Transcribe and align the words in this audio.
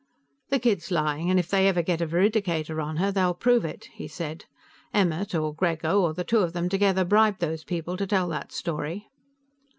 "The 0.49 0.57
kid's 0.57 0.89
lying, 0.89 1.29
and 1.29 1.37
if 1.39 1.47
they 1.49 1.67
ever 1.67 1.83
get 1.83 2.01
a 2.01 2.07
veridicator 2.07 2.81
on 2.81 2.97
her, 2.97 3.11
they'll 3.11 3.35
prove 3.35 3.63
it", 3.63 3.85
he 3.93 4.07
said. 4.07 4.45
"Emmert, 4.95 5.35
or 5.35 5.53
Grego, 5.53 6.01
or 6.01 6.11
the 6.11 6.23
two 6.23 6.39
of 6.39 6.53
them 6.53 6.69
together, 6.69 7.05
bribed 7.05 7.39
those 7.39 7.63
people 7.63 7.97
to 7.97 8.07
tell 8.07 8.27
that 8.29 8.51
story." 8.51 9.11